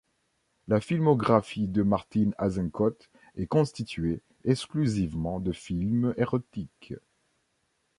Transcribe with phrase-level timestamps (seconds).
[0.67, 2.97] La filmographie de Martine Azencot
[3.35, 6.95] est constituée exclusivement de films érotiques.